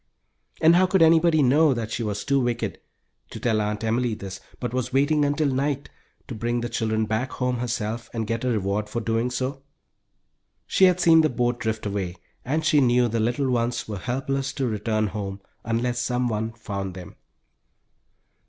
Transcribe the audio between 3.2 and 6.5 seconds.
to tell Aunt Emily this, but was waiting until night, to